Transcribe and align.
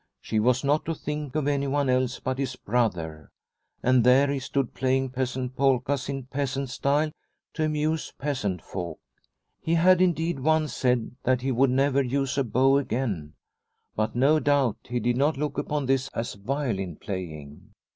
She 0.19 0.39
was 0.39 0.63
not 0.63 0.83
to 0.85 0.95
think 0.95 1.35
of 1.35 1.47
anyone 1.47 1.87
else 1.87 2.19
but 2.19 2.39
his 2.39 2.55
brother. 2.55 3.29
And 3.83 4.03
there 4.03 4.31
he 4.31 4.39
stood 4.39 4.73
playing 4.73 5.11
peasant 5.11 5.55
polkas 5.55 6.09
in 6.09 6.23
peasant 6.23 6.71
style 6.71 7.11
to 7.53 7.65
amuse 7.65 8.11
peasant 8.13 8.63
folk! 8.63 8.99
He 9.59 9.75
had, 9.75 10.01
indeed, 10.01 10.39
once 10.39 10.73
said 10.73 11.11
that 11.21 11.41
he 11.41 11.51
would 11.51 11.69
never 11.69 12.01
use 12.01 12.35
a 12.35 12.43
bow 12.43 12.77
again, 12.79 13.33
but 13.95 14.15
no 14.15 14.39
doubt 14.39 14.77
he 14.89 14.99
did 14.99 15.17
not 15.17 15.37
look 15.37 15.59
upon 15.59 15.85
this 15.85 16.09
as 16.15 16.33
violin 16.33 16.95
playing. 16.95 17.75